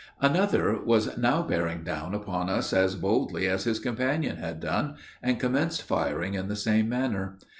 Another 0.19 0.81
was 0.83 1.15
now 1.15 1.43
bearing 1.43 1.83
down 1.83 2.15
upon 2.15 2.49
us 2.49 2.73
as 2.73 2.95
boldly 2.95 3.45
as 3.47 3.65
his 3.65 3.77
companion 3.77 4.37
had 4.37 4.59
done, 4.59 4.95
and 5.21 5.39
commenced 5.39 5.83
firing 5.83 6.33
in 6.33 6.47
the 6.47 6.55
same 6.55 6.89
manner. 6.89 7.37